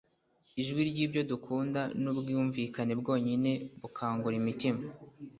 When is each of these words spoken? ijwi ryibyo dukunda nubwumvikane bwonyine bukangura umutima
ijwi 0.61 0.81
ryibyo 0.89 1.21
dukunda 1.31 1.81
nubwumvikane 2.01 2.93
bwonyine 3.01 3.51
bukangura 3.81 4.35
umutima 4.41 4.81